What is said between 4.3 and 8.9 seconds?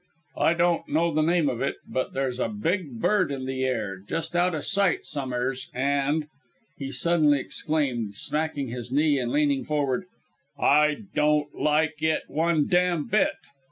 out of sight som'eres, and," he suddenly exclaimed, smacking